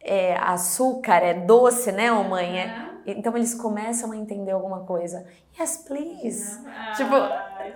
é, 0.00 0.36
açúcar, 0.36 1.22
é 1.22 1.34
doce, 1.34 1.92
né, 1.92 2.12
oh 2.12 2.24
mãe? 2.24 2.58
É, 2.58 2.88
então 3.06 3.36
eles 3.36 3.54
começam 3.54 4.12
a 4.12 4.16
entender 4.16 4.50
alguma 4.50 4.80
coisa. 4.80 5.24
Yes, 5.58 5.78
please. 5.78 6.60
Ah, 6.66 6.92
tipo, 6.96 7.14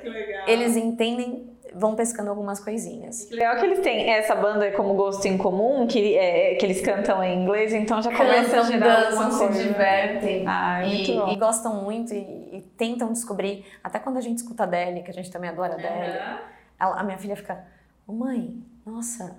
que 0.01 0.09
legal. 0.09 0.49
eles 0.49 0.77
entendem 0.77 1.53
vão 1.75 1.95
pescando 1.95 2.31
algumas 2.31 2.61
coisinhas. 2.61 3.31
Legal 3.31 3.57
que 3.57 3.65
eles 3.65 3.81
têm 3.81 4.11
essa 4.11 4.35
banda 4.35 4.71
como 4.73 4.95
gosto 4.95 5.25
em 5.27 5.39
comum, 5.39 5.87
que, 5.87 6.17
é, 6.17 6.55
que 6.57 6.67
eles 6.67 6.81
cantam 6.81 7.23
em 7.23 7.43
inglês, 7.43 7.73
então 7.73 8.03
já 8.03 8.15
começa 8.15 8.61
a 8.61 8.63
gerar 8.65 9.11
dançam, 9.11 9.31
se 9.31 9.39
coisa. 9.39 9.63
divertem. 9.63 10.45
Ah, 10.47 10.85
e, 10.85 11.11
e, 11.11 11.37
gostam 11.37 11.83
muito 11.83 12.13
e, 12.13 12.19
e, 12.19 12.65
tentam 12.77 13.13
descobrir. 13.13 13.65
Até 13.83 13.99
quando 13.99 14.19
a 14.19 14.21
gente 14.21 14.39
escuta 14.39 14.65
a 14.65 14.67
Adele, 14.67 15.03
que 15.03 15.11
a 15.11 15.15
gente 15.15 15.31
também 15.31 15.49
adora 15.49 15.73
a 15.73 15.77
Adele, 15.77 16.19
uhum. 16.19 16.39
ela, 16.79 17.01
a 17.01 17.03
minha 17.03 17.19
filha 17.19 17.37
fica, 17.37 17.65
oh, 18.07 18.13
mãe, 18.13 18.63
nossa, 18.85 19.37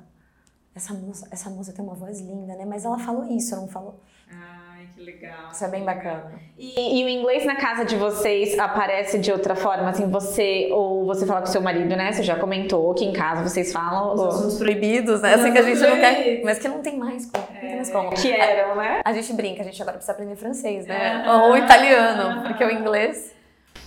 essa 0.76 0.94
moça, 0.94 1.28
essa 1.32 1.50
moça 1.50 1.72
tem 1.72 1.86
uma 1.86 1.94
voz 1.94 2.20
linda, 2.20 2.56
né? 2.56 2.66
Mas 2.66 2.84
ela 2.84 2.98
falou 2.98 3.24
isso, 3.26 3.56
não 3.56 3.68
falou. 3.68 4.00
Ai, 4.32 4.88
que 4.96 5.02
legal. 5.02 5.52
Isso 5.52 5.64
é 5.64 5.68
bem 5.68 5.84
bacana. 5.84 6.32
E, 6.58 7.00
e, 7.00 7.06
o 7.06 7.10
inglês 7.10 7.46
na 7.46 7.56
casa 7.56 7.86
de 7.86 7.96
vocês 7.96 8.58
aparece 8.58 9.20
de 9.20 9.32
outra 9.32 9.56
forma? 9.56 9.90
Assim, 9.90 10.10
você 10.10 10.70
ou 10.72 11.06
você 11.06 11.28
fala 11.28 11.42
com 11.42 11.46
seu 11.46 11.62
marido, 11.62 11.96
né? 11.96 12.12
Você 12.12 12.24
já 12.24 12.40
comentou 12.40 12.92
que 12.96 13.06
em 13.06 13.14
casa 13.14 13.48
vocês 13.48 13.72
falam. 13.72 14.16
Os 14.16 14.20
ou... 14.20 14.28
assuntos 14.30 14.58
proibidos, 14.58 15.22
né? 15.22 15.36
Assim 15.36 15.52
que 15.52 15.60
a 15.60 15.62
gente 15.62 15.80
não 15.80 16.00
quer. 16.00 16.42
Mas 16.44 16.58
que 16.58 16.68
não 16.68 16.82
tem 16.82 16.98
mais 16.98 17.28
como. 17.28 17.46
É, 17.50 17.54
não 17.54 17.62
tem 17.62 17.76
mais 17.76 17.92
como. 17.92 18.10
Que 18.10 18.32
eram, 18.32 18.76
né? 18.76 19.02
A 19.06 19.14
gente 19.14 19.32
brinca, 19.34 19.62
a 19.62 19.66
gente 19.66 19.80
agora 19.80 19.98
precisa 19.98 20.14
aprender 20.14 20.36
francês, 20.36 20.88
né? 20.88 21.24
Ou 21.32 21.56
italiano, 21.56 22.42
porque 22.42 22.64
o 22.64 22.72
inglês. 22.72 23.32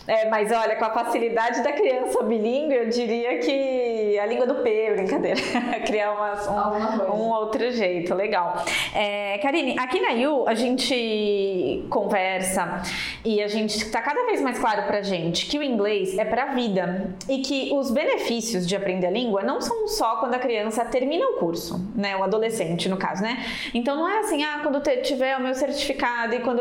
É, 0.07 0.29
mas 0.29 0.53
olha, 0.53 0.77
com 0.77 0.85
a 0.85 0.91
facilidade 0.91 1.63
da 1.63 1.73
criança 1.73 2.23
bilíngue, 2.23 2.75
eu 2.75 2.89
diria 2.89 3.39
que 3.39 4.19
a 4.19 4.27
língua 4.27 4.47
do 4.47 4.57
P, 4.57 4.93
brincadeira. 4.95 5.41
Criar 5.85 6.13
umas, 6.13 6.47
um, 6.47 7.13
um, 7.13 7.31
outro 7.31 7.71
jeito, 7.71 8.15
legal. 8.15 8.65
É, 8.95 9.39
Karine, 9.39 9.77
aqui 9.79 10.01
na 10.01 10.11
IU 10.11 10.47
a 10.49 10.55
gente 10.55 11.85
conversa 11.91 12.83
e 13.25 13.43
a 13.43 13.49
gente 13.49 13.77
está 13.77 14.01
cada 14.01 14.27
vez 14.27 14.41
mais 14.41 14.59
claro 14.59 14.85
pra 14.85 15.03
gente 15.03 15.47
que 15.47 15.59
o 15.59 15.63
inglês 15.63 16.17
é 16.17 16.25
pra 16.25 16.47
vida 16.47 17.15
e 17.29 17.39
que 17.39 17.71
os 17.75 17.91
benefícios 17.91 18.67
de 18.67 18.77
aprender 18.77 19.09
a 19.09 19.11
língua 19.11 19.43
não 19.43 19.61
são 19.61 19.89
só 19.89 20.17
quando 20.17 20.35
a 20.35 20.39
criança 20.39 20.85
termina 20.85 21.27
o 21.27 21.35
curso, 21.35 21.85
né? 21.95 22.17
O 22.17 22.23
adolescente, 22.23 22.89
no 22.89 22.97
caso, 22.97 23.23
né? 23.23 23.45
Então 23.75 23.97
não 23.97 24.09
é 24.09 24.19
assim, 24.21 24.43
ah, 24.45 24.61
quando 24.63 24.81
tiver 25.03 25.37
o 25.37 25.41
meu 25.41 25.55
certificado 25.55 26.35
e 26.35 26.41
quando, 26.41 26.61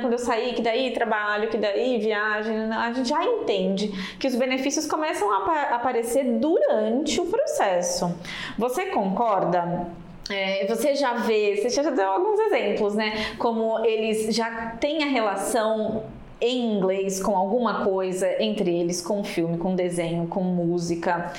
quando 0.00 0.12
eu 0.12 0.18
sair, 0.18 0.54
que 0.54 0.62
daí 0.62 0.92
trabalho, 0.92 1.48
que 1.48 1.56
daí 1.56 1.98
viagem, 1.98 2.56
a 2.80 2.92
gente 2.92 3.08
já 3.08 3.24
entende 3.24 3.88
que 4.18 4.26
os 4.26 4.34
benefícios 4.34 4.86
começam 4.86 5.30
a 5.30 5.74
aparecer 5.74 6.24
durante 6.38 7.20
o 7.20 7.26
processo. 7.26 8.14
Você 8.58 8.86
concorda? 8.86 9.86
É, 10.28 10.66
você 10.66 10.94
já 10.94 11.14
vê, 11.14 11.56
você 11.56 11.70
já 11.70 11.88
deu 11.88 12.10
alguns 12.10 12.40
exemplos, 12.40 12.94
né? 12.94 13.36
Como 13.38 13.84
eles 13.84 14.34
já 14.34 14.76
têm 14.80 15.04
a 15.04 15.06
relação 15.06 16.04
em 16.40 16.76
inglês 16.76 17.22
com 17.22 17.36
alguma 17.36 17.84
coisa 17.84 18.42
entre 18.42 18.76
eles, 18.76 19.00
com 19.00 19.22
filme, 19.24 19.56
com 19.56 19.74
desenho, 19.74 20.26
com 20.26 20.42
música. 20.42 21.32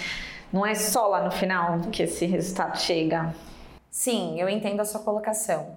Não 0.51 0.65
é 0.65 0.73
só 0.73 1.07
lá 1.07 1.23
no 1.23 1.31
final 1.31 1.79
que 1.91 2.03
esse 2.03 2.25
resultado 2.25 2.77
chega. 2.79 3.33
Sim, 3.89 4.39
eu 4.39 4.47
entendo 4.47 4.79
a 4.79 4.85
sua 4.85 5.01
colocação. 5.01 5.75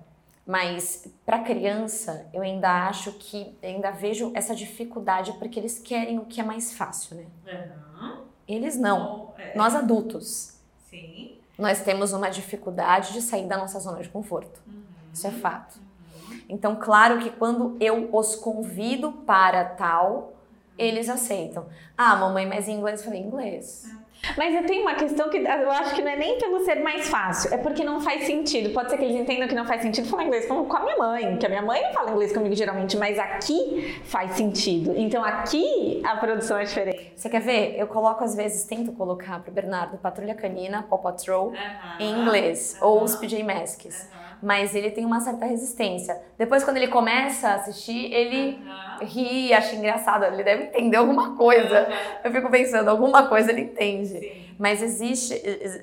Mas 0.50 1.07
para 1.25 1.38
criança, 1.45 2.26
eu 2.35 2.42
ainda 2.42 2.88
acho 2.88 3.12
que 3.12 3.57
ainda 3.62 3.92
vejo 3.92 4.33
essa 4.35 4.52
dificuldade 4.52 5.33
porque 5.35 5.61
eles 5.61 5.78
querem 5.78 6.19
o 6.19 6.25
que 6.25 6.40
é 6.40 6.42
mais 6.42 6.73
fácil, 6.73 7.19
né? 7.19 7.26
Uhum. 7.47 8.25
Eles 8.49 8.76
não. 8.76 9.33
é. 9.38 9.57
Nós 9.57 9.76
adultos. 9.76 10.59
Sim. 10.88 11.38
Nós 11.57 11.85
temos 11.85 12.12
uma 12.12 12.28
dificuldade 12.28 13.12
de 13.12 13.23
sair 13.23 13.47
da 13.47 13.57
nossa 13.57 13.78
zona 13.78 14.02
de 14.02 14.09
conforto. 14.09 14.61
Uhum. 14.66 14.83
Isso 15.14 15.25
é 15.28 15.30
fato. 15.30 15.78
Uhum. 15.78 16.40
Então, 16.49 16.75
claro 16.75 17.21
que 17.21 17.30
quando 17.30 17.76
eu 17.78 18.09
os 18.12 18.35
convido 18.35 19.12
para 19.12 19.64
tal, 19.64 20.33
eles 20.76 21.09
aceitam. 21.09 21.66
Ah, 21.97 22.16
mamãe, 22.16 22.45
mas 22.45 22.66
em 22.66 22.78
inglês? 22.78 22.99
Eu 22.99 23.04
falei, 23.04 23.21
inglês. 23.21 23.88
Mas 24.36 24.54
eu 24.54 24.64
tenho 24.64 24.82
uma 24.82 24.94
questão 24.94 25.28
que 25.28 25.38
eu 25.38 25.70
acho 25.70 25.94
que 25.94 26.02
não 26.02 26.10
é 26.10 26.16
nem 26.16 26.38
pelo 26.38 26.60
ser 26.64 26.76
mais 26.76 27.08
fácil, 27.08 27.52
é 27.52 27.56
porque 27.56 27.82
não 27.82 28.00
faz 28.00 28.24
sentido. 28.24 28.70
Pode 28.70 28.90
ser 28.90 28.98
que 28.98 29.04
eles 29.04 29.16
entendam 29.16 29.48
que 29.48 29.54
não 29.54 29.64
faz 29.64 29.82
sentido 29.82 30.08
falar 30.08 30.24
inglês 30.24 30.46
com 30.46 30.76
a 30.76 30.80
minha 30.80 30.96
mãe, 30.96 31.36
que 31.36 31.46
a 31.46 31.48
minha 31.48 31.62
mãe 31.62 31.82
não 31.82 31.92
fala 31.92 32.10
inglês 32.10 32.32
comigo 32.32 32.54
geralmente, 32.54 32.96
mas 32.96 33.18
aqui 33.18 34.00
faz 34.04 34.32
sentido. 34.32 34.92
Então 34.96 35.24
aqui 35.24 36.02
a 36.04 36.16
produção 36.16 36.58
é 36.58 36.64
diferente. 36.64 37.12
Você 37.14 37.28
quer 37.28 37.40
ver? 37.40 37.74
Eu 37.78 37.86
coloco 37.86 38.22
às 38.22 38.34
vezes, 38.34 38.64
tento 38.64 38.92
colocar 38.92 39.40
pro 39.40 39.52
Bernardo 39.52 39.98
Patrulha 39.98 40.34
Canina, 40.34 40.82
Paw 40.82 40.98
Patrol, 40.98 41.52
em 41.98 42.20
inglês, 42.20 42.78
ou 42.80 43.02
os 43.02 43.16
PJ 43.16 43.42
Masks 43.42 44.08
mas 44.42 44.75
ele 44.75 44.90
tem 44.90 45.04
uma 45.04 45.20
certa 45.20 45.44
resistência. 45.44 46.20
Depois, 46.38 46.64
quando 46.64 46.78
ele 46.78 46.88
começa 46.88 47.49
a 47.49 47.54
assistir, 47.56 48.12
ele 48.12 48.59
uhum. 48.59 49.06
ri, 49.06 49.52
acha 49.52 49.76
engraçado, 49.76 50.25
ele 50.25 50.42
deve 50.42 50.64
entender 50.64 50.97
alguma 50.97 51.37
coisa. 51.37 51.82
Uhum. 51.82 52.20
Eu 52.25 52.32
fico 52.32 52.50
pensando, 52.50 52.88
alguma 52.88 53.28
coisa 53.28 53.50
ele 53.50 53.62
entende. 53.62 54.18
Sim. 54.18 54.54
Mas 54.59 54.82
existe, 54.82 55.35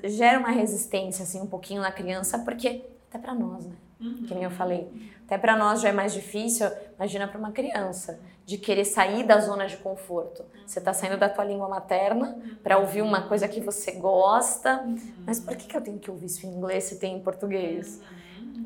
gera 0.04 0.38
uma 0.38 0.50
resistência, 0.50 1.22
assim, 1.22 1.40
um 1.40 1.46
pouquinho 1.46 1.82
na 1.82 1.90
criança, 1.90 2.38
porque 2.38 2.84
até 3.08 3.18
para 3.18 3.34
nós, 3.34 3.66
né? 3.66 3.74
Uhum. 4.00 4.24
Que 4.26 4.34
nem 4.34 4.44
eu 4.44 4.50
falei. 4.50 4.88
Até 5.26 5.36
para 5.36 5.56
nós 5.56 5.80
já 5.80 5.88
é 5.88 5.92
mais 5.92 6.12
difícil, 6.12 6.66
imagina 6.96 7.26
para 7.26 7.38
uma 7.38 7.52
criança, 7.52 8.18
de 8.46 8.56
querer 8.56 8.84
sair 8.84 9.24
da 9.24 9.40
zona 9.40 9.66
de 9.66 9.76
conforto. 9.76 10.42
Você 10.66 10.78
está 10.78 10.94
saindo 10.94 11.18
da 11.18 11.28
tua 11.28 11.44
língua 11.44 11.68
materna 11.68 12.38
para 12.62 12.78
ouvir 12.78 13.02
uma 13.02 13.22
coisa 13.28 13.46
que 13.46 13.60
você 13.60 13.92
gosta, 13.92 14.86
mas 15.26 15.38
por 15.38 15.54
que, 15.54 15.66
que 15.66 15.76
eu 15.76 15.82
tenho 15.82 15.98
que 15.98 16.10
ouvir 16.10 16.26
isso 16.26 16.46
em 16.46 16.50
inglês 16.50 16.84
se 16.84 16.98
tem 16.98 17.16
em 17.16 17.20
português? 17.20 18.00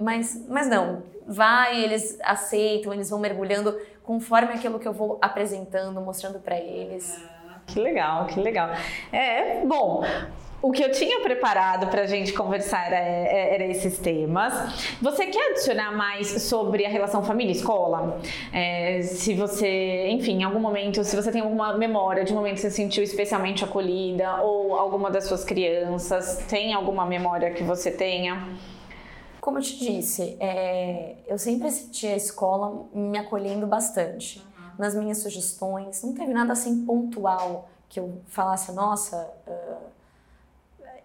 Mas, 0.01 0.47
mas 0.49 0.69
não, 0.69 1.03
vai, 1.27 1.83
eles 1.83 2.19
aceitam, 2.23 2.93
eles 2.93 3.11
vão 3.11 3.19
mergulhando 3.19 3.79
conforme 4.03 4.55
aquilo 4.55 4.79
que 4.79 4.89
eu 4.89 4.93
vou 4.93 5.19
apresentando, 5.21 6.01
mostrando 6.01 6.39
para 6.41 6.59
eles. 6.59 7.23
Que 7.67 7.81
legal, 7.81 8.27
que 8.27 8.41
legal. 8.41 8.71
É, 9.13 9.65
bom, 9.65 10.05
o 10.63 10.71
que 10.71 10.83
eu 10.83 10.93
tinha 10.93 11.21
preparado 11.21 11.89
para 11.89 12.03
a 12.03 12.07
gente 12.07 12.33
conversar 12.33 12.87
era, 12.87 12.97
é, 12.97 13.55
era, 13.55 13.65
esses 13.65 13.99
temas. 13.99 14.53
Você 15.01 15.27
quer 15.27 15.51
adicionar 15.51 15.91
mais 15.91 16.43
sobre 16.43 16.87
a 16.87 16.89
relação 16.89 17.25
família-escola? 17.25 18.21
É, 18.53 19.03
se 19.03 19.35
você, 19.35 20.09
enfim, 20.09 20.41
em 20.41 20.45
algum 20.45 20.61
momento, 20.61 21.03
se 21.03 21.17
você 21.17 21.33
tem 21.33 21.41
alguma 21.41 21.77
memória 21.77 22.25
de 22.25 22.33
um 22.33 22.37
momento 22.37 22.55
que 22.55 22.61
você 22.61 22.71
se 22.71 22.77
sentiu 22.77 23.03
especialmente 23.03 23.65
acolhida 23.65 24.41
ou 24.43 24.77
alguma 24.77 25.11
das 25.11 25.25
suas 25.25 25.45
crianças, 25.45 26.45
tem 26.49 26.73
alguma 26.73 27.05
memória 27.05 27.51
que 27.51 27.65
você 27.65 27.91
tenha? 27.91 28.47
Como 29.43 29.59
eu 29.59 29.63
te 29.63 29.77
disse, 29.77 30.37
é, 30.39 31.17
eu 31.27 31.37
sempre 31.37 31.69
senti 31.69 32.07
a 32.07 32.15
escola 32.15 32.87
me 32.95 33.19
acolhendo 33.19 33.67
bastante 33.67 34.41
nas 34.79 34.95
minhas 34.95 35.19
sugestões. 35.19 36.01
Não 36.05 36.15
teve 36.15 36.33
nada 36.33 36.53
assim 36.53 36.87
pontual 36.87 37.69
que 37.89 37.99
eu 37.99 38.23
falasse, 38.29 38.71
nossa. 38.71 39.29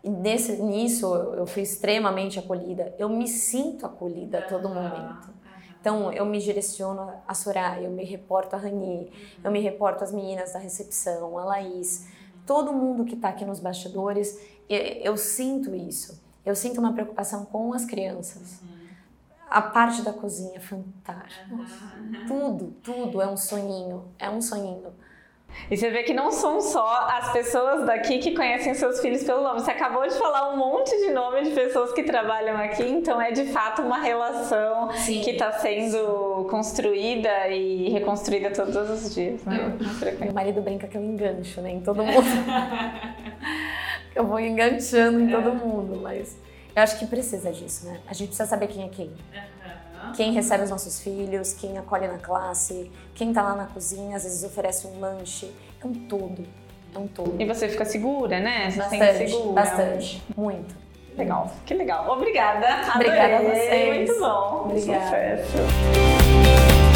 Uh, 0.04 0.12
nesse, 0.22 0.62
nisso 0.62 1.16
eu 1.16 1.48
fui 1.48 1.64
extremamente 1.64 2.38
acolhida. 2.38 2.94
Eu 3.00 3.10
me 3.10 3.28
sinto 3.28 3.88
acolhida 3.88 4.38
a 4.38 4.42
todo 4.44 4.70
momento. 4.70 5.34
Então 5.82 6.14
eu 6.14 6.24
me 6.24 6.38
direciono 6.38 7.12
a 7.28 7.34
Soraya, 7.34 7.86
eu 7.86 7.92
me 7.92 8.04
reporto 8.04 8.56
a 8.56 8.60
Rani, 8.60 9.12
eu 9.44 9.50
me 9.50 9.60
reporto 9.60 10.04
às 10.04 10.12
meninas 10.12 10.54
da 10.54 10.60
recepção, 10.60 11.40
a 11.40 11.44
Laís, 11.44 12.08
todo 12.46 12.72
mundo 12.72 13.04
que 13.04 13.16
está 13.16 13.30
aqui 13.30 13.46
nos 13.46 13.60
bastidores, 13.60 14.40
eu, 14.70 14.78
eu, 14.78 15.18
sinto 15.18 15.74
isso. 15.74 16.27
Eu 16.48 16.56
sinto 16.56 16.80
uma 16.80 16.94
preocupação 16.94 17.44
com 17.44 17.74
as 17.74 17.84
crianças. 17.84 18.62
A 19.50 19.62
parte 19.62 20.02
da 20.02 20.14
cozinha 20.14 20.56
é 20.56 20.60
fantástica. 20.60 21.46
Tudo, 22.26 22.74
tudo 22.82 23.22
é 23.22 23.28
um 23.28 23.36
sonhinho, 23.36 24.06
é 24.18 24.30
um 24.30 24.42
sonhinho. 24.42 24.94
E 25.70 25.76
você 25.76 25.90
vê 25.90 26.04
que 26.04 26.14
não 26.14 26.32
são 26.32 26.62
só 26.62 27.08
as 27.10 27.32
pessoas 27.32 27.86
daqui 27.86 28.20
que 28.20 28.36
conhecem 28.36 28.74
seus 28.74 29.00
filhos 29.02 29.24
pelo 29.24 29.42
nome. 29.42 29.60
Você 29.60 29.72
acabou 29.72 30.08
de 30.08 30.14
falar 30.14 30.54
um 30.54 30.58
monte 30.58 30.96
de 30.98 31.12
nome 31.12 31.44
de 31.44 31.52
pessoas 31.52 31.92
que 31.92 32.04
trabalham 32.04 32.56
aqui, 32.58 32.84
então 32.84 33.22
é 33.22 33.32
de 33.32 33.46
fato 33.46 33.82
uma 33.82 33.98
relação 33.98 34.92
Sim. 34.94 35.22
que 35.22 35.32
está 35.32 35.52
sendo 35.54 36.48
construída 36.50 37.48
e 37.50 37.90
reconstruída 37.90 38.52
todos 38.52 38.90
os 38.90 39.14
dias, 39.14 39.44
né? 39.46 39.78
Meu 40.20 40.34
marido 40.34 40.62
brinca 40.62 40.88
que 40.88 40.98
eu 40.98 41.04
engancho, 41.04 41.62
né? 41.62 41.72
Em 41.72 41.82
todo 41.82 42.04
mundo. 42.04 42.28
eu 44.18 44.26
vou 44.26 44.40
enganchando 44.40 45.20
em 45.20 45.30
todo 45.30 45.54
mundo, 45.54 46.00
mas 46.02 46.36
eu 46.76 46.82
acho 46.82 46.98
que 46.98 47.06
precisa 47.06 47.52
disso, 47.52 47.86
né? 47.86 48.00
A 48.08 48.14
gente 48.14 48.30
precisa 48.30 48.50
saber 48.50 48.68
quem 48.68 48.84
é 48.84 48.90
quem 48.90 49.12
quem 50.16 50.32
recebe 50.32 50.64
os 50.64 50.70
nossos 50.70 51.02
filhos, 51.02 51.54
quem 51.54 51.78
acolhe 51.78 52.08
na 52.08 52.18
classe, 52.18 52.92
quem 53.14 53.30
está 53.30 53.42
lá 53.42 53.56
na 53.56 53.66
cozinha, 53.66 54.16
às 54.16 54.24
vezes 54.24 54.44
oferece 54.44 54.88
um 54.88 55.00
lanche. 55.00 55.54
É 55.84 55.86
um 55.86 55.94
todo. 55.94 56.48
É 56.96 56.98
um 56.98 57.08
todo. 57.08 57.36
E 57.40 57.46
você 57.46 57.68
fica 57.68 57.84
segura, 57.84 58.40
né? 58.40 58.72
Você 58.72 58.78
bastante, 58.78 59.30
segura. 59.30 59.54
Bastante. 59.54 60.24
Muito. 60.36 60.76
Legal, 61.18 61.52
que 61.66 61.74
legal. 61.74 62.10
Obrigada. 62.10 62.68
Obrigada 62.96 63.38
a 63.38 63.42
vocês. 63.42 64.10
Muito 64.10 64.20
bom. 64.20 64.62
Obrigada. 64.66 65.44
Sucesso. 65.44 66.87